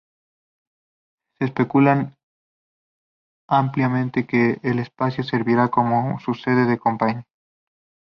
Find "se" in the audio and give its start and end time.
1.37-1.45